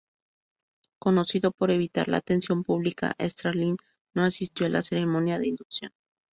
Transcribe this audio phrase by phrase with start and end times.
[0.97, 3.77] Conocido por evitar la atención pública, Stradlin
[4.15, 5.91] no asistió a la ceremonia de inducción.